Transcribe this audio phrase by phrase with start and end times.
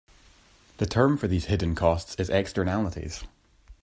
[0.77, 3.23] The term for these hidden costs is "Externalities".